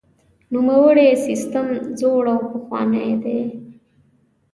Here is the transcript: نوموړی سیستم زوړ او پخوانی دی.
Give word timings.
نوموړی 0.53 1.09
سیستم 1.27 1.67
زوړ 1.99 2.23
او 2.33 2.39
پخوانی 2.51 3.11
دی. 3.23 3.39